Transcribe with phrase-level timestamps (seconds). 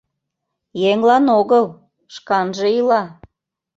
[0.91, 1.65] Еҥлан огыл,
[2.13, 3.03] шканже ила.